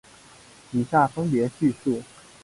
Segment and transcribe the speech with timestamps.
[0.71, 2.01] 以下分别叙述。